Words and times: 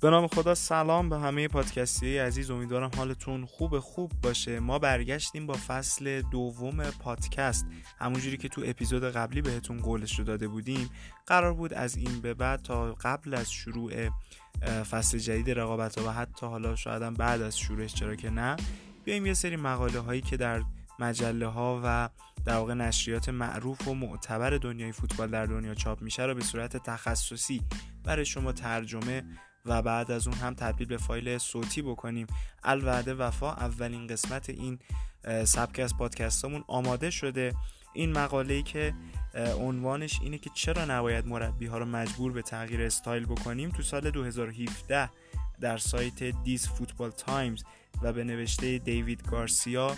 به 0.00 0.10
نام 0.10 0.26
خدا 0.26 0.54
سلام 0.54 1.08
به 1.08 1.18
همه 1.18 1.48
پادکستی 1.48 2.18
عزیز. 2.18 2.50
امیدوارم 2.50 2.90
حالتون 2.96 3.46
خوب 3.46 3.78
خوب 3.78 4.12
باشه. 4.22 4.60
ما 4.60 4.78
برگشتیم 4.78 5.46
با 5.46 5.56
فصل 5.68 6.22
دوم 6.22 6.82
پادکست. 6.82 7.66
همونجوری 7.98 8.36
که 8.36 8.48
تو 8.48 8.62
اپیزود 8.64 9.04
قبلی 9.04 9.42
بهتون 9.42 9.76
قولش 9.76 10.18
رو 10.18 10.24
داده 10.24 10.48
بودیم 10.48 10.90
قرار 11.26 11.54
بود 11.54 11.74
از 11.74 11.96
این 11.96 12.20
به 12.20 12.34
بعد 12.34 12.62
تا 12.62 12.92
قبل 12.92 13.34
از 13.34 13.52
شروع 13.52 13.92
فصل 14.90 15.18
جدید 15.18 15.50
رقابت 15.50 15.98
و 15.98 16.10
حتی 16.10 16.46
حالا 16.46 16.76
شاید 16.76 17.02
هم 17.02 17.14
بعد 17.14 17.42
از 17.42 17.58
شروعش 17.58 17.94
چرا 17.94 18.14
که 18.14 18.30
نه 18.30 18.56
بیایم 19.04 19.26
یه 19.26 19.34
سری 19.34 19.56
مقاله 19.56 19.98
هایی 19.98 20.20
که 20.20 20.36
در 20.36 20.62
مجله 20.98 21.46
ها 21.46 21.80
و 21.84 22.08
در 22.44 22.56
واقع 22.56 22.74
نشریات 22.74 23.28
معروف 23.28 23.88
و 23.88 23.94
معتبر 23.94 24.50
دنیای 24.50 24.92
فوتبال 24.92 25.28
در 25.28 25.46
دنیا 25.46 25.74
چاپ 25.74 26.02
میشه 26.02 26.22
رو 26.22 26.34
به 26.34 26.42
صورت 26.42 26.76
تخصصی 26.76 27.62
برای 28.04 28.24
شما 28.24 28.52
ترجمه 28.52 29.24
و 29.66 29.82
بعد 29.82 30.10
از 30.10 30.28
اون 30.28 30.36
هم 30.36 30.54
تبدیل 30.54 30.86
به 30.86 30.96
فایل 30.96 31.38
صوتی 31.38 31.82
بکنیم. 31.82 32.26
الوعده 32.64 33.14
وفا 33.14 33.52
اولین 33.52 34.06
قسمت 34.06 34.50
این 34.50 34.78
سبک 35.44 35.80
از 35.80 35.96
پادکستمون 35.96 36.64
آماده 36.66 37.10
شده. 37.10 37.54
این 37.92 38.12
مقاله 38.12 38.54
ای 38.54 38.62
که 38.62 38.94
عنوانش 39.58 40.20
اینه 40.22 40.38
که 40.38 40.50
چرا 40.54 40.84
نباید 40.84 41.26
مربی 41.26 41.66
ها 41.66 41.78
رو 41.78 41.84
مجبور 41.84 42.32
به 42.32 42.42
تغییر 42.42 42.82
استایل 42.82 43.26
بکنیم؟ 43.26 43.70
تو 43.70 43.82
سال 43.82 44.10
2017 44.10 45.10
در 45.60 45.78
سایت 45.78 46.22
These 46.22 46.68
Football 46.68 47.10
Times 47.10 47.62
و 48.02 48.12
به 48.12 48.24
نوشته 48.24 48.78
دیوید 48.78 49.26
گارسیا 49.30 49.96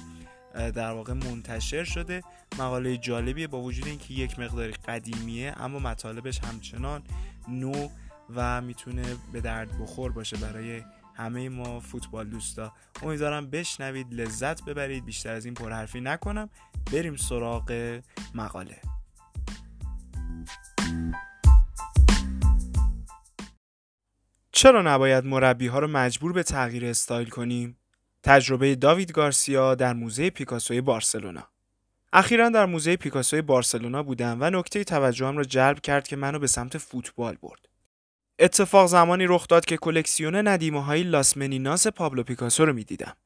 در 0.54 0.92
واقع 0.92 1.12
منتشر 1.12 1.84
شده. 1.84 2.22
مقاله 2.58 2.96
جالبیه 2.96 3.46
با 3.46 3.60
وجود 3.60 3.86
اینکه 3.86 4.14
یک 4.14 4.38
مقداری 4.38 4.72
قدیمیه 4.72 5.54
اما 5.56 5.78
مطالبش 5.78 6.38
همچنان 6.38 7.02
نو 7.48 7.88
و 8.36 8.60
می‌تونه 8.60 9.02
به 9.32 9.40
درد 9.40 9.78
بخور 9.78 10.12
باشه 10.12 10.36
برای 10.36 10.82
همه 11.14 11.48
ما 11.48 11.80
فوتبال 11.80 12.28
دوستا. 12.28 12.72
امیدوارم 13.02 13.50
بشنوید 13.50 14.14
لذت 14.14 14.64
ببرید. 14.64 15.04
بیشتر 15.04 15.32
از 15.32 15.44
این 15.44 15.54
پرحرفی 15.54 16.00
نکنم. 16.00 16.50
بریم 16.92 17.16
سراغ 17.16 18.00
مقاله. 18.34 18.80
چرا 24.52 24.82
نباید 24.82 25.24
مربی 25.24 25.66
ها 25.66 25.78
رو 25.78 25.88
مجبور 25.88 26.32
به 26.32 26.42
تغییر 26.42 26.86
استایل 26.86 27.28
کنیم؟ 27.28 27.76
تجربه 28.22 28.74
داوید 28.74 29.12
گارسیا 29.12 29.74
در 29.74 29.92
موزه 29.92 30.30
پیکاسوی 30.30 30.80
بارسلونا. 30.80 31.48
اخیرا 32.12 32.48
در 32.48 32.66
موزه 32.66 32.96
پیکاسوی 32.96 33.42
بارسلونا 33.42 34.02
بودم 34.02 34.36
و 34.40 34.50
نکته 34.50 34.84
توجهم 34.84 35.36
را 35.36 35.44
جلب 35.44 35.80
کرد 35.80 36.08
که 36.08 36.16
منو 36.16 36.38
به 36.38 36.46
سمت 36.46 36.78
فوتبال 36.78 37.36
برد. 37.42 37.68
اتفاق 38.42 38.86
زمانی 38.86 39.26
رخ 39.26 39.48
داد 39.48 39.64
که 39.64 39.76
کلکسیون 39.76 40.48
ندیمه 40.48 40.84
های 40.84 41.02
لاس 41.02 41.36
منیناس 41.36 41.86
پابلو 41.86 42.22
پیکاسو 42.22 42.64
رو 42.64 42.72
می‌دیدم. 42.72 43.16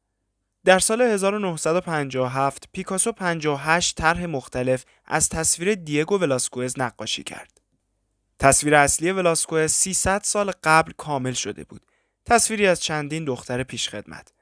در 0.64 0.78
سال 0.78 1.02
1957 1.02 2.68
پیکاسو 2.72 3.12
58 3.12 3.96
طرح 3.96 4.26
مختلف 4.26 4.84
از 5.04 5.28
تصویر 5.28 5.74
دیگو 5.74 6.18
ولاسکوئز 6.18 6.78
نقاشی 6.78 7.22
کرد. 7.22 7.60
تصویر 8.38 8.74
اصلی 8.74 9.10
ولاسکوئز 9.12 9.72
300 9.72 10.20
سال 10.24 10.52
قبل 10.64 10.92
کامل 10.96 11.32
شده 11.32 11.64
بود. 11.64 11.86
تصویری 12.24 12.66
از 12.66 12.80
چندین 12.80 13.24
دختر 13.24 13.62
پیشخدمت. 13.62 14.32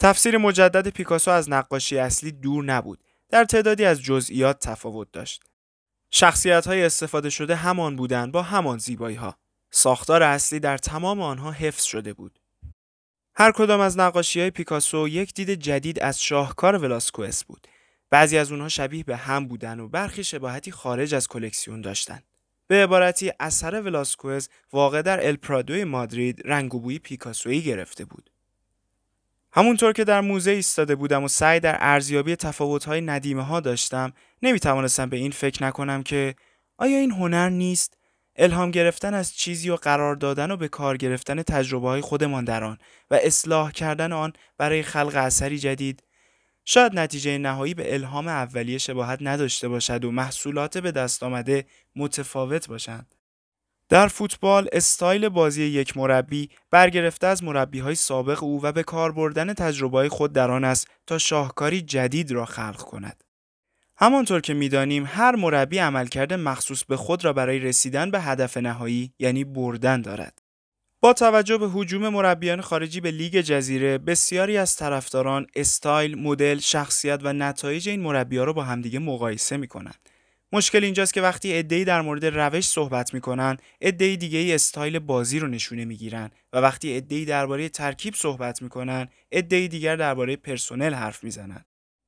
تفسیر 0.00 0.38
مجدد 0.38 0.88
پیکاسو 0.88 1.30
از 1.30 1.50
نقاشی 1.50 1.98
اصلی 1.98 2.32
دور 2.32 2.64
نبود. 2.64 3.04
در 3.28 3.44
تعدادی 3.44 3.84
از 3.84 4.02
جزئیات 4.02 4.60
تفاوت 4.60 5.08
داشت. 5.12 5.42
شخصیت 6.10 6.66
های 6.66 6.84
استفاده 6.84 7.30
شده 7.30 7.56
همان 7.56 7.96
بودند 7.96 8.32
با 8.32 8.42
همان 8.42 8.78
زیبایی 8.78 9.16
ها. 9.16 9.36
ساختار 9.76 10.22
اصلی 10.22 10.60
در 10.60 10.78
تمام 10.78 11.20
آنها 11.20 11.50
حفظ 11.50 11.82
شده 11.82 12.12
بود. 12.12 12.38
هر 13.36 13.52
کدام 13.52 13.80
از 13.80 13.98
نقاشی 13.98 14.40
های 14.40 14.50
پیکاسو 14.50 15.08
یک 15.08 15.34
دید 15.34 15.50
جدید 15.50 16.00
از 16.00 16.22
شاهکار 16.22 16.76
ولاسکوئس 16.76 17.44
بود. 17.44 17.66
بعضی 18.10 18.38
از 18.38 18.52
اونها 18.52 18.68
شبیه 18.68 19.04
به 19.04 19.16
هم 19.16 19.48
بودن 19.48 19.80
و 19.80 19.88
برخی 19.88 20.24
شباهتی 20.24 20.70
خارج 20.70 21.14
از 21.14 21.28
کلکسیون 21.28 21.80
داشتند. 21.80 22.24
به 22.66 22.82
عبارتی 22.84 23.32
اثر 23.40 23.82
ولاسکوئز 23.82 24.48
واقع 24.72 25.02
در 25.02 25.26
الپرادوی 25.26 25.84
مادرید 25.84 26.42
رنگ 26.44 26.74
و 26.74 26.80
بوی 26.80 26.98
پیکاسویی 26.98 27.62
گرفته 27.62 28.04
بود. 28.04 28.30
همونطور 29.52 29.92
که 29.92 30.04
در 30.04 30.20
موزه 30.20 30.50
ایستاده 30.50 30.94
بودم 30.94 31.24
و 31.24 31.28
سعی 31.28 31.60
در 31.60 31.76
ارزیابی 31.80 32.36
تفاوت‌های 32.36 33.00
ندیمه 33.00 33.42
ها 33.42 33.60
داشتم، 33.60 34.12
نمی 34.42 34.60
توانستم 34.60 35.08
به 35.08 35.16
این 35.16 35.30
فکر 35.30 35.64
نکنم 35.64 36.02
که 36.02 36.34
آیا 36.76 36.98
این 36.98 37.10
هنر 37.10 37.48
نیست 37.48 37.96
الهام 38.36 38.70
گرفتن 38.70 39.14
از 39.14 39.34
چیزی 39.34 39.70
و 39.70 39.76
قرار 39.76 40.16
دادن 40.16 40.50
و 40.50 40.56
به 40.56 40.68
کار 40.68 40.96
گرفتن 40.96 41.42
تجربه 41.42 41.88
های 41.88 42.00
خودمان 42.00 42.44
در 42.44 42.64
آن 42.64 42.78
و 43.10 43.18
اصلاح 43.22 43.72
کردن 43.72 44.12
آن 44.12 44.32
برای 44.58 44.82
خلق 44.82 45.12
اثری 45.16 45.58
جدید 45.58 46.02
شاید 46.64 46.98
نتیجه 46.98 47.38
نهایی 47.38 47.74
به 47.74 47.94
الهام 47.94 48.28
اولیه 48.28 48.78
شباهت 48.78 49.18
نداشته 49.22 49.68
باشد 49.68 50.04
و 50.04 50.10
محصولات 50.10 50.78
به 50.78 50.92
دست 50.92 51.22
آمده 51.22 51.66
متفاوت 51.96 52.68
باشند. 52.68 53.14
در 53.88 54.08
فوتبال 54.08 54.68
استایل 54.72 55.28
بازی 55.28 55.62
یک 55.64 55.96
مربی 55.96 56.50
برگرفته 56.70 57.26
از 57.26 57.44
مربی 57.44 57.78
های 57.78 57.94
سابق 57.94 58.42
او 58.42 58.62
و 58.62 58.72
به 58.72 58.82
کار 58.82 59.12
بردن 59.12 59.52
تجربه 59.52 60.08
خود 60.08 60.32
در 60.32 60.50
آن 60.50 60.64
است 60.64 60.88
تا 61.06 61.18
شاهکاری 61.18 61.82
جدید 61.82 62.32
را 62.32 62.44
خلق 62.44 62.82
کند. 62.82 63.24
همانطور 63.96 64.40
که 64.40 64.54
می‌دانیم 64.54 65.04
هر 65.06 65.36
مربی 65.36 65.78
عملکرد 65.78 66.32
مخصوص 66.32 66.84
به 66.84 66.96
خود 66.96 67.24
را 67.24 67.32
برای 67.32 67.58
رسیدن 67.58 68.10
به 68.10 68.20
هدف 68.20 68.56
نهایی 68.56 69.12
یعنی 69.18 69.44
بردن 69.44 70.02
دارد. 70.02 70.38
با 71.00 71.12
توجه 71.12 71.58
به 71.58 71.68
هجوم 71.72 72.08
مربیان 72.08 72.60
خارجی 72.60 73.00
به 73.00 73.10
لیگ 73.10 73.40
جزیره 73.40 73.98
بسیاری 73.98 74.56
از 74.56 74.76
طرفداران 74.76 75.46
استایل، 75.56 76.18
مدل، 76.18 76.58
شخصیت 76.58 77.20
و 77.22 77.32
نتایج 77.32 77.88
این 77.88 78.00
مربیان 78.00 78.46
را 78.46 78.52
با 78.52 78.62
همدیگه 78.62 78.98
مقایسه 78.98 79.56
می 79.56 79.68
کنند. 79.68 80.08
مشکل 80.52 80.84
اینجاست 80.84 81.14
که 81.14 81.22
وقتی 81.22 81.52
عده‌ای 81.52 81.84
در 81.84 82.00
مورد 82.00 82.24
روش 82.24 82.64
صحبت 82.64 83.14
می‌کنن، 83.14 83.56
عده‌ای 83.82 84.16
دیگه 84.16 84.38
ای 84.38 84.54
استایل 84.54 84.98
بازی 84.98 85.38
رو 85.38 85.48
نشونه 85.48 85.84
می‌گیرن 85.84 86.30
و 86.52 86.58
وقتی 86.58 86.96
عده‌ای 86.96 87.24
درباره 87.24 87.68
ترکیب 87.68 88.14
صحبت 88.14 88.62
می‌کنن، 88.62 89.08
عده‌ای 89.32 89.68
دیگر 89.68 89.96
درباره 89.96 90.36
پرسنل 90.36 90.94
حرف 90.94 91.24
می‌زنن. 91.24 91.64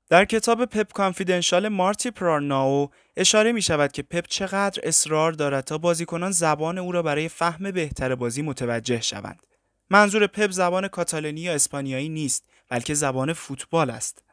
در 0.09 0.25
کتاب 0.25 0.65
پپ 0.65 0.93
کانفیدنشال 0.93 1.69
مارتی 1.69 2.11
پرارناو 2.11 2.91
اشاره 3.17 3.53
می 3.53 3.62
شود 3.62 3.93
که 3.93 4.03
پپ 4.03 4.27
چقدر 4.27 4.81
اصرار 4.84 5.33
دارد 5.33 5.65
تا 5.65 5.78
بازیکنان 5.78 6.31
زبان 6.31 6.78
او 6.78 6.93
را 6.93 7.03
برای 7.03 7.28
فهم 7.28 7.71
بهتر 7.71 8.15
بازی 8.15 8.43
متوجه 8.43 9.00
شوند. 9.00 9.47
منظور 9.91 10.27
پپ 10.27 10.50
زبان 10.50 10.89
کاتالانی 10.89 11.41
یا 11.41 11.55
اسپانیایی 11.55 12.09
نیست 12.09 12.44
بلکه 12.69 12.94
زبان 12.94 13.33
فوتبال 13.33 13.91
است. 13.91 14.25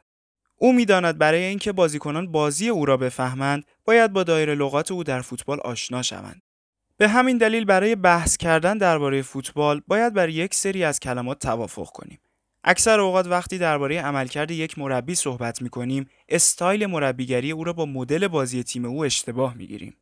او 0.56 0.72
می‌داند 0.72 1.18
برای 1.18 1.42
اینکه 1.42 1.72
بازیکنان 1.72 2.32
بازی 2.32 2.68
او 2.68 2.84
را 2.86 2.96
بفهمند 2.96 3.64
باید 3.84 4.12
با 4.12 4.22
دایره 4.22 4.54
لغات 4.54 4.92
او 4.92 5.04
در 5.04 5.20
فوتبال 5.20 5.60
آشنا 5.60 6.02
شوند. 6.02 6.42
به 6.96 7.08
همین 7.08 7.38
دلیل 7.38 7.64
برای 7.64 7.94
بحث 7.94 8.36
کردن 8.36 8.78
درباره 8.78 9.22
فوتبال 9.22 9.82
باید 9.86 10.14
بر 10.14 10.28
یک 10.28 10.54
سری 10.54 10.84
از 10.84 11.00
کلمات 11.00 11.38
توافق 11.38 11.90
کنیم. 11.90 12.18
اکثر 12.66 13.00
اوقات 13.00 13.26
وقتی 13.26 13.58
درباره 13.58 14.00
عملکرد 14.00 14.50
یک 14.50 14.78
مربی 14.78 15.14
صحبت 15.14 15.62
می 15.62 15.68
کنیم 15.68 16.08
استایل 16.28 16.86
مربیگری 16.86 17.50
او 17.50 17.64
را 17.64 17.72
با 17.72 17.86
مدل 17.86 18.28
بازی 18.28 18.62
تیم 18.62 18.84
او 18.84 19.04
اشتباه 19.04 19.54
می 19.54 19.66
گیریم. 19.66 19.96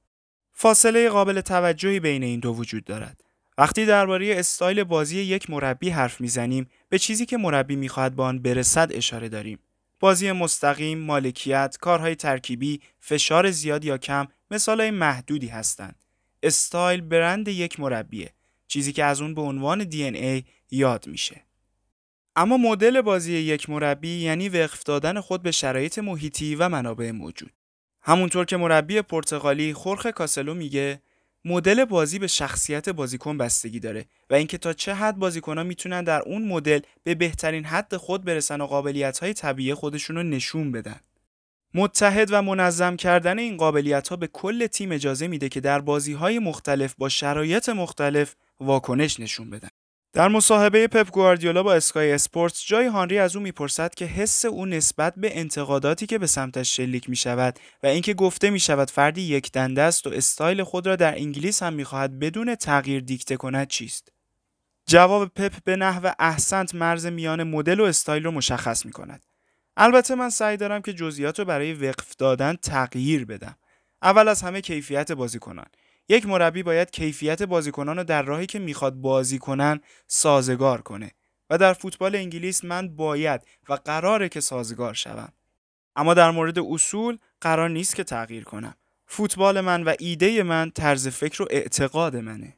فاصله 0.52 1.08
قابل 1.08 1.40
توجهی 1.40 2.00
بین 2.00 2.22
این 2.22 2.40
دو 2.40 2.54
وجود 2.54 2.84
دارد. 2.84 3.24
وقتی 3.58 3.86
درباره 3.86 4.34
استایل 4.38 4.84
بازی 4.84 5.20
یک 5.20 5.50
مربی 5.50 5.90
حرف 5.90 6.20
می‌زنیم 6.20 6.70
به 6.88 6.98
چیزی 6.98 7.26
که 7.26 7.36
مربی 7.36 7.76
می‌خواهد 7.76 8.16
به 8.16 8.26
آن 8.26 8.38
برسد 8.38 8.88
اشاره 8.92 9.28
داریم. 9.28 9.58
بازی 10.00 10.32
مستقیم، 10.32 10.98
مالکیت، 10.98 11.76
کارهای 11.80 12.14
ترکیبی، 12.14 12.80
فشار 13.00 13.50
زیاد 13.50 13.84
یا 13.84 13.98
کم 13.98 14.26
مثالهای 14.50 14.90
محدودی 14.90 15.46
هستند. 15.46 16.04
استایل 16.42 17.00
برند 17.00 17.48
یک 17.48 17.80
مربیه، 17.80 18.32
چیزی 18.68 18.92
که 18.92 19.04
از 19.04 19.20
اون 19.20 19.34
به 19.34 19.40
عنوان 19.40 19.84
دی 19.84 20.44
یاد 20.70 21.06
میشه. 21.06 21.40
اما 22.36 22.56
مدل 22.56 23.00
بازی 23.00 23.32
یک 23.32 23.70
مربی 23.70 24.08
یعنی 24.08 24.48
وقف 24.48 24.82
دادن 24.82 25.20
خود 25.20 25.42
به 25.42 25.50
شرایط 25.50 25.98
محیطی 25.98 26.54
و 26.54 26.68
منابع 26.68 27.10
موجود. 27.10 27.52
همونطور 28.02 28.44
که 28.44 28.56
مربی 28.56 29.02
پرتغالی 29.02 29.74
خورخ 29.74 30.06
کاسلو 30.06 30.54
میگه 30.54 31.02
مدل 31.44 31.84
بازی 31.84 32.18
به 32.18 32.26
شخصیت 32.26 32.88
بازیکن 32.88 33.38
بستگی 33.38 33.80
داره 33.80 34.06
و 34.30 34.34
اینکه 34.34 34.58
تا 34.58 34.72
چه 34.72 34.94
حد 34.94 35.16
بازیکنان 35.16 35.66
می‌تونن 35.66 36.04
در 36.04 36.22
اون 36.22 36.48
مدل 36.48 36.80
به 37.04 37.14
بهترین 37.14 37.64
حد 37.64 37.96
خود 37.96 38.24
برسن 38.24 38.60
و 38.60 38.66
قابلیت 38.66 39.18
های 39.18 39.34
طبیعی 39.34 39.74
خودشون 39.74 40.16
رو 40.16 40.22
نشون 40.22 40.72
بدن. 40.72 41.00
متحد 41.74 42.28
و 42.32 42.42
منظم 42.42 42.96
کردن 42.96 43.38
این 43.38 43.56
قابلیت 43.56 44.08
ها 44.08 44.16
به 44.16 44.26
کل 44.26 44.66
تیم 44.66 44.92
اجازه 44.92 45.26
میده 45.26 45.48
که 45.48 45.60
در 45.60 45.80
بازی 45.80 46.12
های 46.12 46.38
مختلف 46.38 46.94
با 46.98 47.08
شرایط 47.08 47.68
مختلف 47.68 48.34
واکنش 48.60 49.20
نشون 49.20 49.50
بدن. 49.50 49.68
در 50.14 50.28
مصاحبه 50.28 50.86
پپ 50.86 51.10
گواردیولا 51.10 51.62
با 51.62 51.74
اسکای 51.74 52.12
اسپورتس 52.12 52.64
تیری 52.64 52.86
هانری 52.86 53.18
از 53.18 53.36
او 53.36 53.42
می‌پرسد 53.42 53.94
که 53.94 54.04
حس 54.04 54.44
او 54.44 54.66
نسبت 54.66 55.14
به 55.16 55.38
انتقاداتی 55.38 56.06
که 56.06 56.18
به 56.18 56.26
سمتش 56.26 56.76
شلیک 56.76 57.10
می 57.10 57.16
شود 57.16 57.58
و 57.82 57.86
اینکه 57.86 58.14
گفته 58.14 58.50
می 58.50 58.60
شود 58.60 58.90
فردی 58.90 59.22
یک 59.22 59.52
دنده 59.52 59.82
است 59.82 60.06
و 60.06 60.10
استایل 60.10 60.62
خود 60.62 60.86
را 60.86 60.96
در 60.96 61.14
انگلیس 61.14 61.62
هم 61.62 61.72
می‌خواهد 61.72 62.18
بدون 62.18 62.54
تغییر 62.54 63.02
دیکته 63.02 63.36
کند 63.36 63.68
چیست 63.68 64.12
جواب 64.86 65.28
پپ 65.28 65.52
به 65.64 65.76
نحو 65.76 66.12
احسنت 66.18 66.74
مرز 66.74 67.06
میان 67.06 67.42
مدل 67.42 67.80
و 67.80 67.84
استایل 67.84 68.24
رو 68.24 68.30
مشخص 68.30 68.86
می 68.86 68.92
کند. 68.92 69.22
البته 69.76 70.14
من 70.14 70.30
سعی 70.30 70.56
دارم 70.56 70.82
که 70.82 70.92
جزئیات 70.92 71.38
رو 71.38 71.44
برای 71.44 71.72
وفق 71.74 72.16
دادن 72.16 72.56
تغییر 72.56 73.24
بدم. 73.24 73.56
اول 74.02 74.28
از 74.28 74.42
همه 74.42 74.60
کیفیت 74.60 75.12
بازیکنان. 75.12 75.66
یک 76.12 76.26
مربی 76.26 76.62
باید 76.62 76.90
کیفیت 76.90 77.42
بازیکنان 77.42 77.96
رو 77.96 78.04
در 78.04 78.22
راهی 78.22 78.46
که 78.46 78.58
می‌خواد 78.58 78.94
بازی 78.94 79.38
کنن 79.38 79.80
سازگار 80.06 80.80
کنه 80.80 81.10
و 81.50 81.58
در 81.58 81.72
فوتبال 81.72 82.16
انگلیس 82.16 82.64
من 82.64 82.96
باید 82.96 83.40
و 83.68 83.74
قراره 83.74 84.28
که 84.28 84.40
سازگار 84.40 84.94
شوم. 84.94 85.32
اما 85.96 86.14
در 86.14 86.30
مورد 86.30 86.58
اصول 86.58 87.18
قرار 87.40 87.70
نیست 87.70 87.96
که 87.96 88.04
تغییر 88.04 88.44
کنم. 88.44 88.74
فوتبال 89.06 89.60
من 89.60 89.82
و 89.82 89.94
ایده 89.98 90.42
من 90.42 90.70
طرز 90.70 91.08
فکر 91.08 91.42
و 91.42 91.46
اعتقاد 91.50 92.16
منه. 92.16 92.56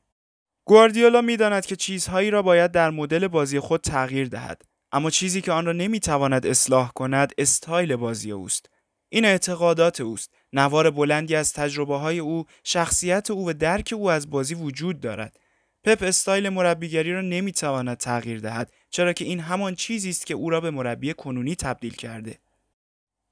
گواردیولا 0.65 1.21
می‌داند 1.21 1.67
که 1.67 1.77
چیزهایی 1.77 2.31
را 2.31 2.43
باید 2.43 2.73
در 2.73 2.91
مدل 2.91 3.29
بازی 3.29 3.61
خود 3.61 3.81
تغییر 3.81 4.29
دهد 4.29 4.63
اما 4.93 5.11
چیزی 5.11 5.41
که 5.41 5.53
آن 5.53 5.67
را 5.67 5.73
نمی‌تواند 5.73 6.47
اصلاح 6.47 6.93
کند 6.93 7.33
استایل 7.39 7.97
بازی 7.97 8.33
اوست 8.33 8.71
این 9.09 9.25
اعتقادات 9.25 10.01
اوست 10.01 10.31
نوار 10.55 10.91
بلندی 10.91 11.35
از 11.35 11.53
تجربه 11.53 11.97
های 11.97 12.19
او 12.19 12.45
شخصیت 12.65 13.31
او 13.31 13.49
و 13.49 13.53
درک 13.53 13.95
او 13.97 14.11
از 14.11 14.31
بازی 14.31 14.55
وجود 14.55 15.01
دارد 15.01 15.41
پپ 15.85 16.03
استایل 16.03 16.49
مربیگری 16.49 17.13
را 17.13 17.21
نمی‌تواند 17.21 17.97
تغییر 17.97 18.41
دهد 18.41 18.73
چرا 18.91 19.13
که 19.13 19.25
این 19.25 19.41
همان 19.41 19.75
چیزی 19.75 20.11
است 20.11 20.27
که 20.27 20.35
او 20.35 20.51
را 20.51 20.61
به 20.61 20.71
مربی 20.71 21.13
کنونی 21.13 21.55
تبدیل 21.55 21.95
کرده 21.95 22.39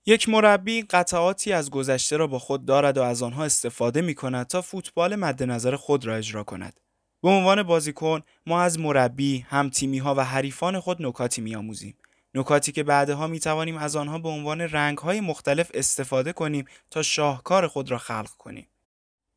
یک 0.07 0.29
مربی 0.29 0.83
قطعاتی 0.83 1.53
از 1.53 1.71
گذشته 1.71 2.17
را 2.17 2.27
با 2.27 2.39
خود 2.39 2.65
دارد 2.65 2.99
و 2.99 3.03
از 3.03 3.23
آنها 3.23 3.45
استفاده 3.45 4.01
می 4.01 4.15
کند 4.15 4.47
تا 4.47 4.63
فوتبال 4.63 5.17
مد 5.17 5.43
نظر 5.43 5.77
خود 5.77 6.07
را 6.07 6.17
اجرا 6.17 6.45
کند. 6.45 6.81
به 7.23 7.29
عنوان 7.29 7.63
بازیکن 7.63 8.21
ما 8.47 8.63
از 8.63 8.79
مربی، 8.79 9.39
همتیمی 9.39 9.99
ها 9.99 10.15
و 10.15 10.25
حریفان 10.25 10.81
خود 10.81 11.03
نکاتی 11.03 11.41
میآموزیم. 11.41 11.95
نکاتی 12.35 12.73
که 12.73 12.83
بعدها 12.83 13.27
می 13.27 13.41
توانیم 13.41 13.77
از 13.77 13.97
آنها 13.97 14.19
به 14.19 14.29
عنوان 14.29 14.61
رنگ 14.61 14.99
های 14.99 15.21
مختلف 15.21 15.71
استفاده 15.75 16.33
کنیم 16.33 16.65
تا 16.91 17.03
شاهکار 17.03 17.67
خود 17.67 17.91
را 17.91 17.99
خلق 17.99 18.31
کنیم. 18.39 18.69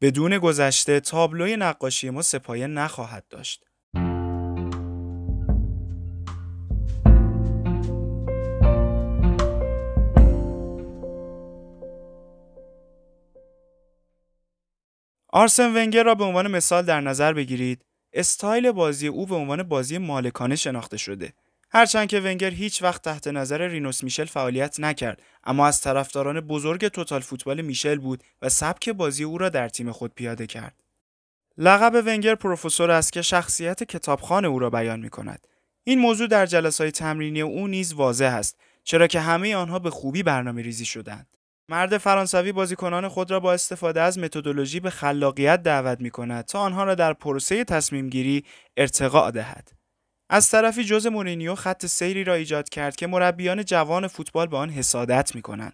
بدون 0.01 0.37
گذشته 0.37 0.99
تابلوی 0.99 1.57
نقاشی 1.57 2.09
ما 2.09 2.21
سپایه 2.21 2.67
نخواهد 2.67 3.25
داشت. 3.29 3.65
آرسن 15.29 15.75
ونگر 15.75 16.03
را 16.03 16.15
به 16.15 16.23
عنوان 16.23 16.51
مثال 16.51 16.85
در 16.85 17.01
نظر 17.01 17.33
بگیرید 17.33 17.85
استایل 18.13 18.71
بازی 18.71 19.07
او 19.07 19.25
به 19.25 19.35
عنوان 19.35 19.63
بازی 19.63 19.97
مالکانه 19.97 20.55
شناخته 20.55 20.97
شده 20.97 21.33
هرچند 21.75 22.07
که 22.07 22.19
ونگر 22.19 22.49
هیچ 22.49 22.81
وقت 22.81 23.01
تحت 23.01 23.27
نظر 23.27 23.67
رینوس 23.67 24.03
میشل 24.03 24.25
فعالیت 24.25 24.79
نکرد 24.79 25.21
اما 25.43 25.67
از 25.67 25.81
طرفداران 25.81 26.39
بزرگ 26.39 26.87
توتال 26.87 27.21
فوتبال 27.21 27.61
میشل 27.61 27.97
بود 27.97 28.23
و 28.41 28.49
سبک 28.49 28.89
بازی 28.89 29.23
او 29.23 29.37
را 29.37 29.49
در 29.49 29.69
تیم 29.69 29.91
خود 29.91 30.13
پیاده 30.15 30.47
کرد 30.47 30.83
لقب 31.57 32.03
ونگر 32.05 32.35
پروفسور 32.35 32.91
است 32.91 33.13
که 33.13 33.21
شخصیت 33.21 33.83
کتابخان 33.83 34.45
او 34.45 34.59
را 34.59 34.69
بیان 34.69 34.99
می 34.99 35.09
کند. 35.09 35.47
این 35.83 35.99
موضوع 35.99 36.27
در 36.27 36.45
جلسات 36.45 36.89
تمرینی 36.89 37.41
او 37.41 37.67
نیز 37.67 37.93
واضح 37.93 38.33
است 38.33 38.57
چرا 38.83 39.07
که 39.07 39.19
همه 39.19 39.55
آنها 39.55 39.79
به 39.79 39.89
خوبی 39.89 40.23
برنامه 40.23 40.61
ریزی 40.61 40.85
شدند. 40.85 41.37
مرد 41.69 41.97
فرانسوی 41.97 42.51
بازیکنان 42.51 43.07
خود 43.07 43.31
را 43.31 43.39
با 43.39 43.53
استفاده 43.53 44.01
از 44.01 44.19
متدولوژی 44.19 44.79
به 44.79 44.89
خلاقیت 44.89 45.63
دعوت 45.63 46.01
می 46.01 46.09
کند 46.09 46.45
تا 46.45 46.59
آنها 46.59 46.83
را 46.83 46.95
در 46.95 47.13
پروسه 47.13 47.63
تصمیم 47.63 48.09
گیری 48.09 48.45
ارتقا 48.77 49.31
دهد. 49.31 49.74
از 50.29 50.49
طرفی 50.49 50.83
جوز 50.83 51.07
مورینیو 51.07 51.55
خط 51.55 51.85
سیری 51.85 52.23
را 52.23 52.33
ایجاد 52.33 52.69
کرد 52.69 52.95
که 52.95 53.07
مربیان 53.07 53.65
جوان 53.65 54.07
فوتبال 54.07 54.47
به 54.47 54.57
آن 54.57 54.69
حسادت 54.69 55.35
می 55.35 55.41
کنند. 55.41 55.73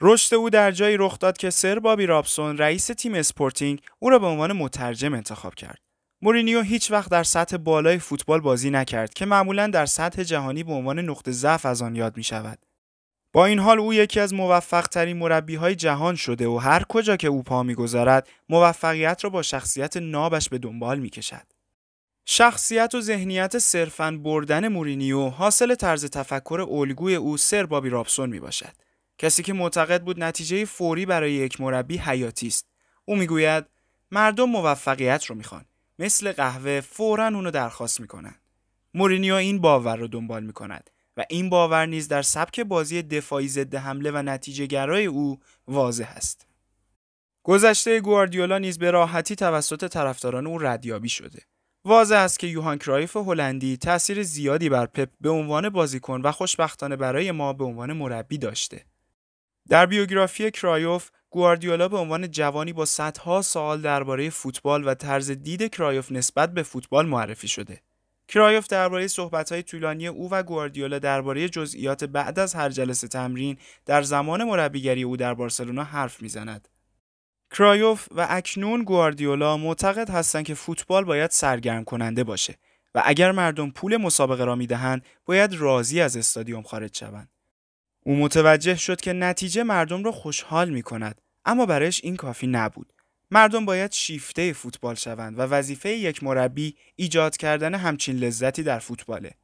رشد 0.00 0.34
او 0.34 0.50
در 0.50 0.70
جایی 0.70 0.96
رخ 0.96 1.18
داد 1.18 1.38
که 1.38 1.50
سر 1.50 1.78
بابی 1.78 2.06
رابسون 2.06 2.58
رئیس 2.58 2.86
تیم 2.86 3.14
اسپورتینگ 3.14 3.80
او 3.98 4.10
را 4.10 4.18
به 4.18 4.26
عنوان 4.26 4.52
مترجم 4.52 5.14
انتخاب 5.14 5.54
کرد. 5.54 5.78
مورینیو 6.22 6.60
هیچ 6.60 6.90
وقت 6.90 7.10
در 7.10 7.22
سطح 7.22 7.56
بالای 7.56 7.98
فوتبال 7.98 8.40
بازی 8.40 8.70
نکرد 8.70 9.14
که 9.14 9.26
معمولا 9.26 9.66
در 9.66 9.86
سطح 9.86 10.22
جهانی 10.22 10.62
به 10.62 10.72
عنوان 10.72 10.98
نقطه 10.98 11.32
ضعف 11.32 11.66
از 11.66 11.82
آن 11.82 11.96
یاد 11.96 12.16
می 12.16 12.22
شود. 12.22 12.58
با 13.32 13.46
این 13.46 13.58
حال 13.58 13.78
او 13.78 13.94
یکی 13.94 14.20
از 14.20 14.34
موفق 14.34 14.86
ترین 14.86 15.16
مربی 15.16 15.54
های 15.54 15.74
جهان 15.74 16.14
شده 16.14 16.46
و 16.46 16.56
هر 16.56 16.82
کجا 16.82 17.16
که 17.16 17.28
او 17.28 17.42
پا 17.42 17.62
می‌گذارد 17.62 18.28
موفقیت 18.48 19.24
را 19.24 19.30
با 19.30 19.42
شخصیت 19.42 19.96
نابش 19.96 20.48
به 20.48 20.58
دنبال 20.58 20.98
می 20.98 21.10
کشد. 21.10 21.59
شخصیت 22.24 22.94
و 22.94 23.00
ذهنیت 23.00 23.58
صرفاً 23.58 24.10
بردن 24.10 24.68
مورینیو 24.68 25.28
حاصل 25.28 25.74
طرز 25.74 26.04
تفکر 26.04 26.66
الگوی 26.70 27.14
او 27.14 27.36
سر 27.36 27.66
بابی 27.66 27.88
رابسون 27.88 28.30
می 28.30 28.40
باشد. 28.40 28.72
کسی 29.18 29.42
که 29.42 29.52
معتقد 29.52 30.02
بود 30.02 30.22
نتیجه 30.22 30.64
فوری 30.64 31.06
برای 31.06 31.32
یک 31.32 31.60
مربی 31.60 31.98
حیاتی 31.98 32.46
است. 32.46 32.66
او 33.04 33.16
می‌گوید 33.16 33.64
مردم 34.10 34.44
موفقیت 34.44 35.24
رو 35.24 35.34
می‌خوان. 35.34 35.64
مثل 35.98 36.32
قهوه 36.32 36.80
فوراً 36.80 37.26
اونو 37.26 37.50
درخواست 37.50 38.00
می‌کنن. 38.00 38.34
مورینیو 38.94 39.34
این 39.34 39.60
باور 39.60 39.96
رو 39.96 40.08
دنبال 40.08 40.42
می‌کند 40.44 40.90
و 41.16 41.24
این 41.30 41.50
باور 41.50 41.86
نیز 41.86 42.08
در 42.08 42.22
سبک 42.22 42.60
بازی 42.60 43.02
دفاعی 43.02 43.48
ضد 43.48 43.74
حمله 43.74 44.10
و 44.10 44.22
نتیجه 44.22 44.66
گرای 44.66 45.06
او 45.06 45.40
واضح 45.68 46.10
است. 46.16 46.46
گذشته 47.42 48.00
گواردیولا 48.00 48.58
نیز 48.58 48.78
به 48.78 48.90
راحتی 48.90 49.36
توسط 49.36 49.88
طرفداران 49.88 50.46
او 50.46 50.58
ردیابی 50.58 51.08
شده. 51.08 51.42
واضح 51.84 52.16
است 52.16 52.38
که 52.38 52.46
یوهان 52.46 52.78
کرایوف 52.78 53.16
هلندی 53.16 53.76
تاثیر 53.76 54.22
زیادی 54.22 54.68
بر 54.68 54.86
پپ 54.86 55.08
به 55.20 55.30
عنوان 55.30 55.68
بازیکن 55.68 56.20
و 56.24 56.32
خوشبختانه 56.32 56.96
برای 56.96 57.32
ما 57.32 57.52
به 57.52 57.64
عنوان 57.64 57.92
مربی 57.92 58.38
داشته. 58.38 58.84
در 59.68 59.86
بیوگرافی 59.86 60.50
کرایوف 60.50 61.10
گواردیولا 61.30 61.88
به 61.88 61.96
عنوان 61.96 62.30
جوانی 62.30 62.72
با 62.72 62.84
صدها 62.84 63.42
سوال 63.42 63.80
درباره 63.80 64.30
فوتبال 64.30 64.88
و 64.88 64.94
طرز 64.94 65.30
دید 65.30 65.74
کرایوف 65.74 66.12
نسبت 66.12 66.54
به 66.54 66.62
فوتبال 66.62 67.06
معرفی 67.06 67.48
شده. 67.48 67.80
کرایوف 68.28 68.66
درباره 68.66 69.06
صحبت‌های 69.06 69.62
طولانی 69.62 70.06
او 70.06 70.30
و 70.30 70.42
گواردیولا 70.42 70.98
درباره 70.98 71.48
جزئیات 71.48 72.04
بعد 72.04 72.38
از 72.38 72.54
هر 72.54 72.68
جلسه 72.68 73.08
تمرین 73.08 73.56
در 73.86 74.02
زمان 74.02 74.44
مربیگری 74.44 75.02
او 75.02 75.16
در 75.16 75.34
بارسلونا 75.34 75.84
حرف 75.84 76.22
می‌زند. 76.22 76.68
کرایوف 77.50 78.08
و 78.10 78.26
اکنون 78.30 78.82
گواردیولا 78.84 79.56
معتقد 79.56 80.10
هستند 80.10 80.44
که 80.44 80.54
فوتبال 80.54 81.04
باید 81.04 81.30
سرگرم 81.30 81.84
کننده 81.84 82.24
باشه 82.24 82.58
و 82.94 83.02
اگر 83.04 83.32
مردم 83.32 83.70
پول 83.70 83.96
مسابقه 83.96 84.44
را 84.44 84.54
می‌دهند 84.54 85.04
باید 85.24 85.54
راضی 85.54 86.00
از 86.00 86.16
استادیوم 86.16 86.62
خارج 86.62 86.96
شوند. 86.96 87.28
او 88.00 88.16
متوجه 88.16 88.76
شد 88.76 89.00
که 89.00 89.12
نتیجه 89.12 89.62
مردم 89.62 90.04
را 90.04 90.12
خوشحال 90.12 90.70
می 90.70 90.82
کند 90.82 91.20
اما 91.44 91.66
برایش 91.66 92.00
این 92.04 92.16
کافی 92.16 92.46
نبود. 92.46 92.92
مردم 93.30 93.64
باید 93.64 93.92
شیفته 93.92 94.52
فوتبال 94.52 94.94
شوند 94.94 95.38
و 95.38 95.42
وظیفه 95.42 95.88
یک 95.88 96.22
مربی 96.22 96.76
ایجاد 96.96 97.36
کردن 97.36 97.74
همچین 97.74 98.16
لذتی 98.16 98.62
در 98.62 98.78
فوتباله. 98.78 99.34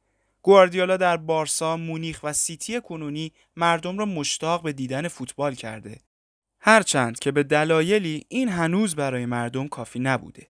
گواردیولا 0.41 0.97
در 0.97 1.17
بارسا، 1.17 1.77
مونیخ 1.77 2.19
و 2.23 2.33
سیتی 2.33 2.81
کنونی 2.81 3.31
مردم 3.55 3.97
را 3.97 4.05
مشتاق 4.05 4.63
به 4.63 4.73
دیدن 4.73 5.07
فوتبال 5.07 5.55
کرده. 5.55 5.99
هرچند 6.67 7.19
که 7.19 7.31
به 7.31 7.43
دلایلی 7.43 8.25
این 8.27 8.49
هنوز 8.49 8.95
برای 8.95 9.25
مردم 9.25 9.67
کافی 9.67 9.99
نبوده. 9.99 10.47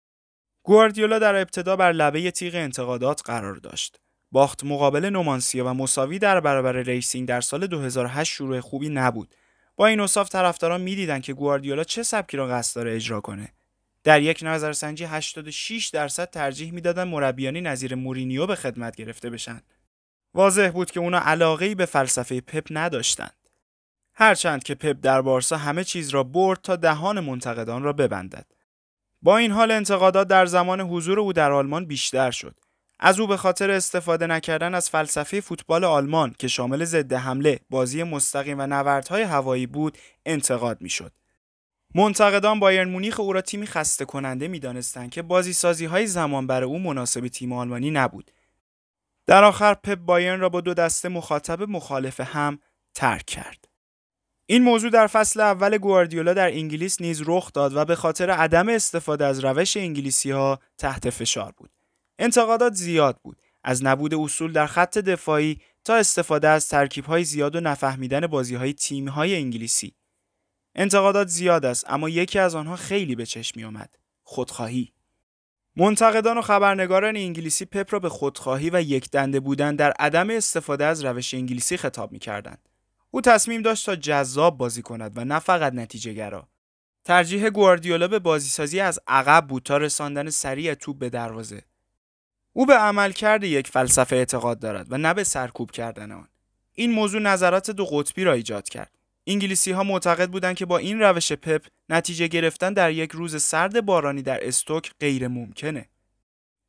گواردیولا 0.64 1.20
در 1.20 1.36
ابتدا 1.36 1.76
بر 1.76 1.92
لبه 1.92 2.32
تیغ 2.32 2.56
انتقادات 2.56 3.22
قرار 3.26 3.56
داشت. 3.56 4.00
باخت 4.32 4.64
مقابل 4.64 5.06
نومانسیا 5.06 5.66
و 5.66 5.74
مساوی 5.74 6.20
در 6.20 6.40
برابر 6.40 6.76
ریسینگ 6.76 7.28
در 7.28 7.42
سال 7.42 7.68
2008 7.68 8.34
شروع 8.34 8.60
خوبی 8.60 8.90
نبود 8.90 9.36
با 9.76 9.88
این 9.88 10.00
اوصاف 10.00 10.30
طرفداران 10.30 10.82
می‌دیدند 10.82 11.22
که 11.22 11.34
گواردیولا 11.34 11.84
چه 11.84 12.04
سبکی 12.04 12.38
را 12.38 12.48
قصد 12.48 12.76
داره 12.76 12.96
اجرا 12.96 13.22
کنه 13.22 13.54
در 14.04 14.22
یک 14.22 14.40
نظرسنجی 14.44 15.04
86 15.04 15.88
درصد 15.88 16.30
ترجیح 16.30 16.74
می‌دادن 16.74 17.04
مربیانی 17.04 17.62
نظیر 17.62 17.96
مورینیو 17.96 18.48
به 18.48 18.56
خدمت 18.56 18.96
گرفته 18.96 19.30
بشن 19.30 19.62
واضح 20.34 20.72
بود 20.74 20.92
که 20.92 21.00
اونا 21.00 21.20
علاقه 21.20 21.76
به 21.76 21.86
فلسفه 21.86 22.42
پپ 22.42 22.68
نداشتند 22.70 23.41
هرچند 24.22 24.64
که 24.64 24.76
پپ 24.76 24.98
در 25.02 25.22
بارسا 25.22 25.58
همه 25.58 25.84
چیز 25.84 26.10
را 26.10 26.24
برد 26.24 26.60
تا 26.62 26.76
دهان 26.76 27.20
منتقدان 27.20 27.84
را 27.84 27.94
ببندد 27.94 28.46
با 29.22 29.38
این 29.38 29.52
حال 29.52 29.72
انتقادات 29.72 30.28
در 30.28 30.46
زمان 30.46 30.82
حضور 30.82 31.20
او 31.20 31.34
در 31.34 31.52
آلمان 31.52 31.86
بیشتر 31.86 32.32
شد 32.32 32.56
از 33.00 33.20
او 33.20 33.28
به 33.28 33.38
خاطر 33.38 33.72
استفاده 33.72 34.28
نکردن 34.28 34.76
از 34.76 34.90
فلسفه 34.90 35.42
فوتبال 35.42 35.84
آلمان 35.84 36.36
که 36.40 36.48
شامل 36.48 36.86
ضد 36.86 37.14
حمله، 37.14 37.60
بازی 37.70 38.04
مستقیم 38.04 38.60
و 38.60 38.68
نبردهای 38.68 39.22
هوایی 39.22 39.68
بود، 39.68 39.98
انتقاد 40.26 40.82
می‌شد. 40.82 41.12
منتقدان 41.96 42.60
بایرن 42.60 42.90
مونیخ 42.90 43.20
او 43.20 43.34
را 43.34 43.42
تیمی 43.42 43.68
خسته 43.68 44.06
کننده 44.06 44.48
می‌دانستند 44.48 45.12
که 45.12 45.22
بازی 45.22 45.54
سازی 45.54 45.86
های 45.86 46.08
زمان 46.08 46.48
برای 46.48 46.70
او 46.70 46.80
مناسب 46.80 47.28
تیم 47.28 47.54
آلمانی 47.54 47.92
نبود. 47.92 48.32
در 49.28 49.44
آخر 49.44 49.74
پپ 49.74 49.96
بایرن 49.96 50.40
را 50.40 50.50
با 50.50 50.62
دو 50.62 50.74
دسته 50.74 51.10
مخاطب 51.10 51.62
مخالف 51.62 52.20
هم 52.20 52.60
ترک 52.96 53.26
کرد. 53.26 53.61
این 54.52 54.64
موضوع 54.64 54.90
در 54.90 55.08
فصل 55.08 55.40
اول 55.40 55.78
گواردیولا 55.78 56.34
در 56.34 56.48
انگلیس 56.48 57.02
نیز 57.02 57.24
رخ 57.26 57.52
داد 57.54 57.76
و 57.76 57.86
به 57.86 57.96
خاطر 57.96 58.30
عدم 58.30 58.70
استفاده 58.70 59.26
از 59.26 59.40
روش 59.40 59.78
انگلیسی 59.78 60.32
ها 60.32 60.60
تحت 60.78 61.10
فشار 61.10 61.54
بود. 61.58 61.70
انتقادات 62.20 62.74
زیاد 62.74 63.20
بود 63.24 63.42
از 63.64 63.84
نبود 63.84 64.14
اصول 64.14 64.52
در 64.52 64.68
خط 64.68 64.98
دفاعی 64.98 65.60
تا 65.84 65.96
استفاده 65.96 66.48
از 66.48 66.68
ترکیب‌های 66.68 67.24
زیاد 67.24 67.56
و 67.56 67.60
نفهمیدن 67.60 68.28
بازی‌های 68.28 68.74
تیم‌های 68.74 69.36
انگلیسی 69.36 69.96
انتقادات 70.76 71.28
زیاد 71.28 71.66
است 71.66 71.86
اما 71.90 72.10
یکی 72.10 72.40
از 72.40 72.56
آنها 72.56 72.76
خیلی 72.76 73.16
به 73.16 73.26
چشم 73.26 73.60
می 73.60 73.64
آمد 73.64 73.96
خودخواهی 74.24 74.94
منتقدان 75.76 76.38
و 76.38 76.42
خبرنگاران 76.42 77.18
انگلیسی 77.18 77.66
پپ 77.66 77.94
را 77.94 78.00
به 78.00 78.10
خودخواهی 78.10 78.70
و 78.70 78.82
یک 78.82 79.10
دنده 79.10 79.40
بودن 79.40 79.76
در 79.76 79.92
عدم 79.92 80.30
استفاده 80.30 80.86
از 80.86 81.06
روش 81.06 81.34
انگلیسی 81.34 81.78
خطاب 81.78 82.12
می 82.12 82.20
کردند. 82.20 82.71
او 83.12 83.22
تصمیم 83.22 83.62
داشت 83.62 83.86
تا 83.86 83.96
جذاب 83.96 84.58
بازی 84.58 84.82
کند 84.82 85.18
و 85.18 85.26
نه 85.26 85.40
فقط 85.40 85.74
نتیجه 85.74 86.14
گرا. 86.14 86.48
ترجیح 87.06 87.50
گواردیولا 87.50 88.08
به 88.08 88.20
بازیسازی 88.20 88.80
از 88.80 89.00
عقب 89.08 89.48
بود 89.48 89.64
تا 89.64 89.78
رساندن 89.78 90.30
سریع 90.30 90.74
توپ 90.74 90.98
به 91.00 91.10
دروازه. 91.10 91.64
او 92.54 92.66
به 92.66 92.74
عملکرد 92.74 93.44
یک 93.44 93.68
فلسفه 93.68 94.16
اعتقاد 94.16 94.60
دارد 94.60 94.88
و 94.90 94.98
نه 94.98 95.14
به 95.14 95.24
سرکوب 95.24 95.72
کردن 95.72 96.12
آن. 96.12 96.28
این 96.74 96.92
موضوع 96.92 97.22
نظرات 97.22 97.72
دو 97.72 97.86
قطبی 97.86 98.24
را 98.24 98.34
ایجاد 98.34 98.70
کرد. 98.70 98.92
انگلیسی 99.28 99.72
ها 99.72 99.84
معتقد 99.84 100.30
بودند 100.30 100.56
که 100.56 100.66
با 100.66 100.78
این 100.78 101.00
روش 101.00 101.32
پپ 101.32 101.66
نتیجه 101.90 102.28
گرفتن 102.28 102.74
در 102.74 102.92
یک 102.92 103.12
روز 103.12 103.44
سرد 103.44 103.86
بارانی 103.86 104.22
در 104.22 104.48
استوک 104.48 104.92
غیر 105.00 105.28
ممکنه. 105.28 105.90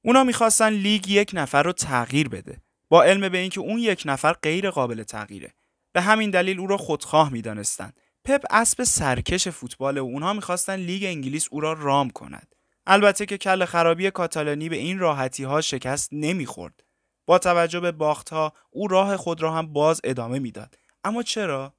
اونا 0.05 0.25
می‌خواستن 0.25 0.69
لیگ 0.69 1.09
یک 1.09 1.31
نفر 1.35 1.63
رو 1.63 1.73
تغییر 1.73 2.29
بده 2.29 2.59
با 2.89 3.03
علم 3.03 3.29
به 3.29 3.39
اینکه 3.39 3.61
اون 3.61 3.79
یک 3.79 4.03
نفر 4.07 4.33
غیر 4.33 4.71
قابل 4.71 5.03
تغییره. 5.03 5.55
به 5.93 6.01
همین 6.01 6.31
دلیل 6.31 6.61
او 6.61 6.67
را 6.67 6.77
خودخواه 6.77 7.33
می‌دانستند. 7.33 8.01
پپ 8.25 8.45
اسب 8.51 8.85
سرکش 8.85 9.49
فوتبال 9.49 9.99
و 9.99 10.05
اونها 10.05 10.33
می‌خواستن 10.33 10.77
لیگ 10.77 11.05
انگلیس 11.05 11.49
او 11.51 11.61
را 11.61 11.73
رام 11.73 12.11
کند. 12.11 12.55
البته 12.87 13.27
که 13.27 13.39
کله 13.39 13.65
خرابی 13.65 14.11
کاتالانی 14.11 14.69
به 14.69 14.77
این 14.77 14.99
راحتی 14.99 15.45
ها 15.45 15.61
شکست 15.61 16.09
نمی‌خورد. 16.13 16.85
با 17.27 17.39
توجه 17.39 17.81
به 17.81 17.93
باخت 17.93 18.29
ها 18.29 18.53
او 18.71 18.89
راه 18.89 19.17
خود 19.17 19.43
را 19.43 19.53
هم 19.53 19.73
باز 19.73 20.01
ادامه 20.05 20.39
می‌داد. 20.39 20.79
اما 21.05 21.23
چرا؟ 21.23 21.75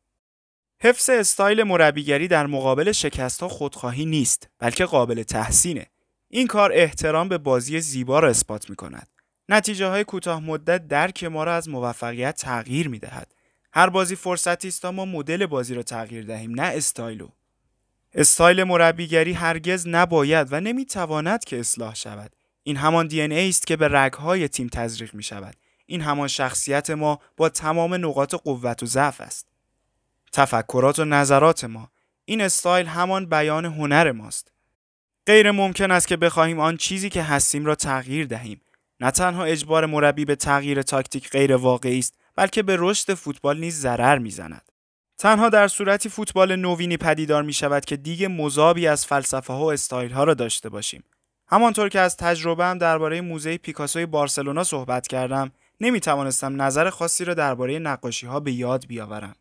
حفظ 0.82 1.10
استایل 1.10 1.64
مربیگری 1.64 2.28
در 2.28 2.46
مقابل 2.46 2.92
شکست 2.92 3.42
ها 3.42 3.48
خودخواهی 3.48 4.06
نیست 4.06 4.50
بلکه 4.60 4.86
قابل 4.86 5.24
تحسینه. 5.24 5.88
این 6.30 6.48
کار 6.48 6.72
احترام 6.74 7.30
به 7.30 7.38
بازی 7.38 7.82
زیبا 7.82 8.20
را 8.20 8.30
اثبات 8.30 8.70
می 8.70 8.76
کند. 8.76 9.08
نتیجه 9.50 9.88
های 9.88 10.04
کوتاه 10.04 10.40
مدت 10.40 10.88
درک 10.88 11.24
ما 11.24 11.44
را 11.44 11.56
از 11.56 11.70
موفقیت 11.70 12.36
تغییر 12.36 12.88
می 12.88 13.00
دهد. 13.00 13.33
هر 13.74 13.90
بازی 13.90 14.16
فرصتی 14.16 14.68
است 14.68 14.82
تا 14.82 14.92
ما 14.92 15.06
مدل 15.06 15.46
بازی 15.46 15.76
را 15.76 15.84
تغییر 15.84 16.26
دهیم 16.26 16.62
نه 16.62 16.68
استایلو. 16.76 17.28
استایل 18.14 18.64
مربیگری 18.64 19.34
هرگز 19.34 19.88
نباید 19.88 20.48
و 20.52 20.62
نمی‌تواند 20.62 21.44
که 21.44 21.60
اصلاح 21.60 21.96
شود. 21.96 22.36
این 22.64 22.78
همان 22.78 23.08
دی 23.08 23.22
ای 23.22 23.50
است 23.50 23.68
که 23.68 23.76
به 23.76 23.88
رگهای 23.88 24.48
تیم 24.48 24.68
تزریق 24.68 25.14
می 25.14 25.24
شود. 25.24 25.56
این 25.86 26.02
همان 26.02 26.28
شخصیت 26.28 26.90
ما 26.90 27.20
با 27.38 27.50
تمام 27.50 27.94
نقاط 27.94 28.36
قوت 28.36 28.84
و 28.84 28.86
ضعف 28.86 29.22
است. 29.22 29.54
تفکرات 30.34 31.00
و 31.00 31.06
نظرات 31.06 31.64
ما 31.64 31.92
این 32.26 32.42
استایل 32.42 32.86
همان 32.86 33.26
بیان 33.26 33.66
هنر 33.66 34.12
ماست 34.12 34.52
غیر 35.26 35.52
ممکن 35.52 35.92
است 35.92 36.08
که 36.08 36.18
بخواهیم 36.18 36.60
آن 36.60 36.78
چیزی 36.78 37.10
که 37.10 37.24
هستیم 37.24 37.66
را 37.66 37.76
تغییر 37.76 38.26
دهیم 38.26 38.62
نه 39.00 39.12
تنها 39.12 39.44
اجبار 39.44 39.86
مربی 39.86 40.26
به 40.26 40.36
تغییر 40.36 40.82
تاکتیک 40.82 41.30
غیر 41.30 41.56
واقعی 41.56 42.00
است 42.00 42.23
بلکه 42.36 42.64
به 42.64 42.76
رشد 42.80 43.14
فوتبال 43.14 43.60
نیز 43.60 43.80
ضرر 43.80 44.18
می‌زند. 44.18 44.72
تنها 45.18 45.50
در 45.50 45.68
صورتی 45.68 46.10
فوتبال 46.10 46.56
نوینی 46.56 46.98
پدیدار 46.98 47.44
می 47.44 47.54
شود 47.54 47.86
که 47.86 47.98
دیگ 47.98 48.28
مذابی 48.28 48.88
از 48.88 49.06
فلسفه 49.06 49.54
ها 49.54 49.66
و 49.66 49.72
استایل 49.72 50.12
ها 50.12 50.24
را 50.24 50.34
داشته 50.34 50.70
باشیم. 50.70 51.04
همانطور 51.48 51.90
که 51.90 52.00
از 52.00 52.18
تجربه‌ام 52.18 52.78
درباره 52.78 53.22
موزه 53.22 53.58
پیکاسوی 53.58 54.06
بارسلونا 54.06 54.64
صحبت 54.64 55.08
کردم 55.08 55.52
نمی 55.82 56.00
توانستم 56.00 56.62
نظر 56.62 56.90
خاصی 56.90 57.26
را 57.26 57.34
درباره 57.34 57.80
نقاشی 57.80 58.28
ها 58.28 58.40
به 58.40 58.52
یاد 58.52 58.88
بیاورم. 58.88 59.36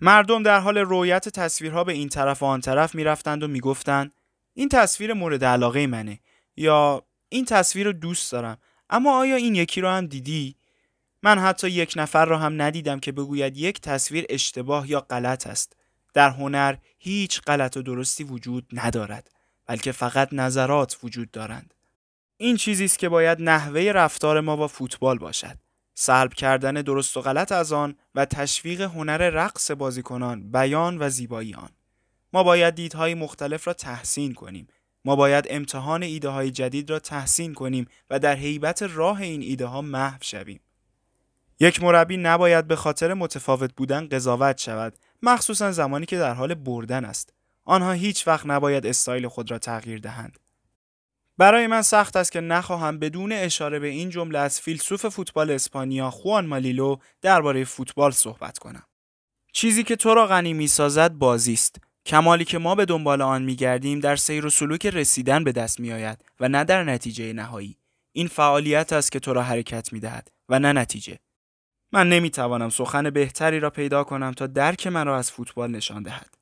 مردم 0.00 0.42
در 0.42 0.60
حال 0.60 0.78
رویت 0.78 1.28
تصویرها 1.28 1.84
به 1.84 1.92
این 1.92 2.08
طرف 2.08 2.42
و 2.42 2.46
آن 2.46 2.60
طرف 2.60 2.94
می‌رفتند 2.94 3.42
و 3.42 3.48
می‌گفتند 3.48 4.12
این 4.54 4.68
تصویر 4.68 5.12
مورد 5.12 5.44
علاقه 5.44 5.86
منه 5.86 6.20
یا 6.56 7.02
این 7.28 7.44
تصویر 7.44 7.86
رو 7.86 7.92
دوست 7.92 8.32
دارم 8.32 8.58
اما 8.90 9.18
آیا 9.18 9.36
این 9.36 9.54
یکی 9.54 9.80
رو 9.80 9.88
هم 9.88 10.06
دیدی؟ 10.06 10.56
من 11.24 11.38
حتی 11.38 11.70
یک 11.70 11.92
نفر 11.96 12.24
را 12.24 12.38
هم 12.38 12.62
ندیدم 12.62 13.00
که 13.00 13.12
بگوید 13.12 13.56
یک 13.56 13.80
تصویر 13.80 14.26
اشتباه 14.28 14.90
یا 14.90 15.00
غلط 15.00 15.46
است. 15.46 15.76
در 16.14 16.30
هنر 16.30 16.76
هیچ 16.98 17.40
غلط 17.40 17.76
و 17.76 17.82
درستی 17.82 18.24
وجود 18.24 18.66
ندارد 18.72 19.30
بلکه 19.66 19.92
فقط 19.92 20.28
نظرات 20.32 20.98
وجود 21.02 21.30
دارند. 21.30 21.74
این 22.36 22.56
چیزی 22.56 22.84
است 22.84 22.98
که 22.98 23.08
باید 23.08 23.42
نحوه 23.42 23.80
رفتار 23.80 24.40
ما 24.40 24.56
با 24.56 24.68
فوتبال 24.68 25.18
باشد. 25.18 25.58
سلب 25.94 26.34
کردن 26.34 26.72
درست 26.74 27.16
و 27.16 27.20
غلط 27.20 27.52
از 27.52 27.72
آن 27.72 27.94
و 28.14 28.24
تشویق 28.24 28.80
هنر 28.80 29.30
رقص 29.30 29.70
بازیکنان 29.70 30.50
بیان 30.50 30.98
و 30.98 31.08
زیبایی 31.08 31.54
آن. 31.54 31.70
ما 32.32 32.42
باید 32.42 32.74
دیدهای 32.74 33.14
مختلف 33.14 33.66
را 33.66 33.72
تحسین 33.72 34.34
کنیم. 34.34 34.68
ما 35.04 35.16
باید 35.16 35.46
امتحان 35.50 36.02
ایده 36.02 36.28
های 36.28 36.50
جدید 36.50 36.90
را 36.90 36.98
تحسین 36.98 37.54
کنیم 37.54 37.86
و 38.10 38.18
در 38.18 38.36
حیبت 38.36 38.82
راه 38.82 39.20
این 39.20 39.42
ایده 39.42 39.66
ها 39.66 39.82
محو 39.82 40.18
شویم. 40.22 40.60
یک 41.60 41.82
مربی 41.82 42.16
نباید 42.16 42.66
به 42.66 42.76
خاطر 42.76 43.14
متفاوت 43.14 43.74
بودن 43.74 44.08
قضاوت 44.08 44.58
شود 44.58 44.98
مخصوصا 45.22 45.72
زمانی 45.72 46.06
که 46.06 46.18
در 46.18 46.34
حال 46.34 46.54
بردن 46.54 47.04
است 47.04 47.32
آنها 47.64 47.92
هیچ 47.92 48.28
وقت 48.28 48.46
نباید 48.46 48.86
استایل 48.86 49.28
خود 49.28 49.50
را 49.50 49.58
تغییر 49.58 49.98
دهند 49.98 50.38
برای 51.38 51.66
من 51.66 51.82
سخت 51.82 52.16
است 52.16 52.32
که 52.32 52.40
نخواهم 52.40 52.98
بدون 52.98 53.32
اشاره 53.32 53.78
به 53.78 53.86
این 53.86 54.10
جمله 54.10 54.38
از 54.38 54.60
فیلسوف 54.60 55.06
فوتبال 55.06 55.50
اسپانیا 55.50 56.10
خوان 56.10 56.46
مالیلو 56.46 56.96
درباره 57.22 57.64
فوتبال 57.64 58.10
صحبت 58.10 58.58
کنم. 58.58 58.82
چیزی 59.52 59.84
که 59.84 59.96
تو 59.96 60.14
را 60.14 60.26
غنی 60.26 60.52
می‌سازد 60.52 61.12
بازی 61.12 61.52
است. 61.52 61.76
کمالی 62.06 62.44
که 62.44 62.58
ما 62.58 62.74
به 62.74 62.84
دنبال 62.84 63.22
آن 63.22 63.42
میگردیم 63.42 64.00
در 64.00 64.16
سیر 64.16 64.46
و 64.46 64.50
سلوک 64.50 64.86
رسیدن 64.86 65.44
به 65.44 65.52
دست 65.52 65.80
میآید 65.80 66.24
و 66.40 66.48
نه 66.48 66.64
در 66.64 66.84
نتیجه 66.84 67.32
نهایی. 67.32 67.78
این 68.12 68.28
فعالیت 68.28 68.92
است 68.92 69.12
که 69.12 69.20
تو 69.20 69.32
را 69.32 69.42
حرکت 69.42 69.92
می‌دهد 69.92 70.30
و 70.48 70.58
نه 70.58 70.72
نتیجه. 70.72 71.18
من 71.94 72.08
نمی‌توانم 72.08 72.68
سخن 72.68 73.10
بهتری 73.10 73.60
را 73.60 73.70
پیدا 73.70 74.04
کنم 74.04 74.32
تا 74.32 74.46
درک 74.46 74.86
من 74.86 75.06
را 75.06 75.18
از 75.18 75.30
فوتبال 75.30 75.70
نشان 75.70 76.02
دهد. 76.02 76.34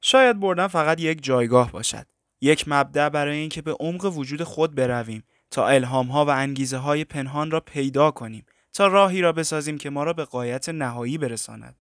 شاید 0.00 0.40
بردن 0.40 0.66
فقط 0.66 1.00
یک 1.00 1.22
جایگاه 1.22 1.72
باشد. 1.72 2.06
یک 2.40 2.64
مبدع 2.66 3.08
برای 3.08 3.36
اینکه 3.38 3.62
به 3.62 3.72
عمق 3.80 4.04
وجود 4.04 4.42
خود 4.42 4.74
برویم 4.74 5.24
تا 5.50 5.68
الهام 5.68 6.06
ها 6.06 6.24
و 6.24 6.30
انگیزه 6.30 6.76
های 6.76 7.04
پنهان 7.04 7.50
را 7.50 7.60
پیدا 7.60 8.10
کنیم 8.10 8.46
تا 8.72 8.86
راهی 8.86 9.20
را 9.20 9.32
بسازیم 9.32 9.78
که 9.78 9.90
ما 9.90 10.04
را 10.04 10.12
به 10.12 10.24
قایت 10.24 10.68
نهایی 10.68 11.18
برساند 11.18 11.76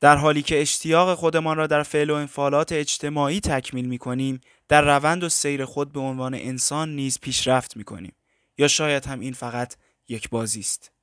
در 0.00 0.16
حالی 0.16 0.42
که 0.42 0.60
اشتیاق 0.60 1.14
خودمان 1.14 1.56
را 1.56 1.66
در 1.66 1.82
فعل 1.82 2.10
و 2.10 2.14
انفعالات 2.14 2.72
اجتماعی 2.72 3.40
تکمیل 3.40 3.86
می 3.86 3.98
کنیم 3.98 4.40
در 4.68 4.82
روند 4.96 5.24
و 5.24 5.28
سیر 5.28 5.64
خود 5.64 5.92
به 5.92 6.00
عنوان 6.00 6.34
انسان 6.34 6.94
نیز 6.94 7.20
پیشرفت 7.20 7.76
می 7.76 7.84
کنیم 7.84 8.12
یا 8.58 8.68
شاید 8.68 9.06
هم 9.06 9.20
این 9.20 9.32
فقط 9.32 9.74
یک 10.08 10.30
بازی 10.30 10.60
است 10.60 10.95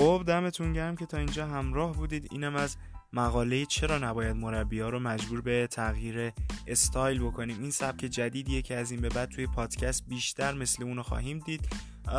خب 0.00 0.24
دمتون 0.26 0.72
گرم 0.72 0.96
که 0.96 1.06
تا 1.06 1.18
اینجا 1.18 1.46
همراه 1.46 1.92
بودید. 1.92 2.28
اینم 2.30 2.56
از 2.56 2.76
مقاله 3.12 3.66
چرا 3.66 3.98
نباید 3.98 4.36
مربی 4.36 4.80
ها 4.80 4.88
رو 4.88 5.00
مجبور 5.00 5.40
به 5.40 5.66
تغییر 5.66 6.32
استایل 6.66 7.22
بکنیم. 7.22 7.60
این 7.60 7.70
سبک 7.70 7.98
جدیدیه 7.98 8.62
که 8.62 8.76
از 8.76 8.90
این 8.90 9.00
به 9.00 9.08
بعد 9.08 9.28
توی 9.28 9.46
پادکست 9.46 10.04
بیشتر 10.08 10.54
مثل 10.54 10.82
اونو 10.82 11.02
خواهیم 11.02 11.38
دید. 11.38 11.68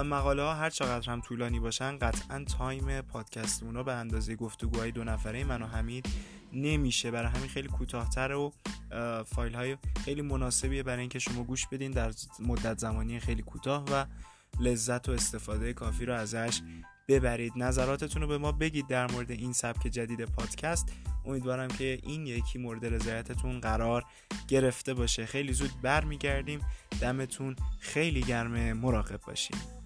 مقاله 0.05 0.41
ها 0.41 0.53
هر 0.53 0.69
چقدر 0.69 1.11
هم 1.11 1.21
طولانی 1.21 1.59
باشن 1.59 1.97
قطعا 1.97 2.45
تایم 2.57 3.01
پادکست 3.01 3.63
اونا 3.63 3.83
به 3.83 3.93
اندازه 3.93 4.35
گفتگوهای 4.35 4.91
دو 4.91 5.03
نفره 5.03 5.43
من 5.43 5.61
و 5.61 5.65
حمید 5.65 6.09
نمیشه. 6.53 7.11
برای 7.11 7.29
همین 7.29 7.49
خیلی 7.49 7.67
کوتاهتر 7.67 8.31
و 8.31 8.53
فایل 9.25 9.55
های 9.55 9.77
خیلی 10.05 10.21
مناسبیه 10.21 10.83
برای 10.83 10.99
اینکه 10.99 11.19
شما 11.19 11.43
گوش 11.43 11.67
بدین 11.67 11.91
در 11.91 12.11
مدت 12.39 12.77
زمانی 12.77 13.19
خیلی 13.19 13.41
کوتاه 13.41 13.85
و 13.91 14.05
لذت 14.59 15.09
و 15.09 15.11
استفاده 15.11 15.73
کافی 15.73 16.05
رو 16.05 16.13
ازش 16.13 16.61
ببرید. 17.07 17.53
نظراتتون 17.55 18.21
رو 18.21 18.27
به 18.27 18.37
ما 18.37 18.51
بگید 18.51 18.87
در 18.87 19.11
مورد 19.11 19.31
این 19.31 19.53
سبک 19.53 19.87
جدید 19.87 20.25
پادکست. 20.25 20.91
امیدوارم 21.25 21.67
که 21.67 21.99
این 22.03 22.27
یکی 22.27 22.59
مورد 22.59 22.85
رضایتتون 22.85 23.59
قرار 23.59 24.05
گرفته 24.47 24.93
باشه. 24.93 25.25
خیلی 25.25 25.53
زود 25.53 25.71
برمیگردیم. 25.81 26.59
دمتون 27.01 27.55
خیلی 27.79 28.21
گرمه 28.21 28.73
مراقب 28.73 29.21
باشید 29.27 29.80